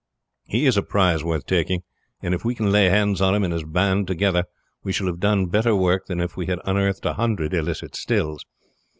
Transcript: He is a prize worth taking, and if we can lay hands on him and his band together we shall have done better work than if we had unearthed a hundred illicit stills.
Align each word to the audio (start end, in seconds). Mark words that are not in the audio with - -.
He 0.45 0.65
is 0.65 0.77
a 0.77 0.81
prize 0.81 1.23
worth 1.23 1.45
taking, 1.45 1.83
and 2.23 2.33
if 2.33 2.43
we 2.43 2.55
can 2.55 2.71
lay 2.71 2.89
hands 2.89 3.21
on 3.21 3.35
him 3.35 3.43
and 3.43 3.53
his 3.53 3.63
band 3.63 4.07
together 4.07 4.45
we 4.83 4.91
shall 4.91 5.05
have 5.05 5.19
done 5.19 5.45
better 5.45 5.75
work 5.75 6.07
than 6.07 6.19
if 6.19 6.35
we 6.35 6.47
had 6.47 6.57
unearthed 6.65 7.05
a 7.05 7.13
hundred 7.13 7.53
illicit 7.53 7.95
stills. 7.95 8.43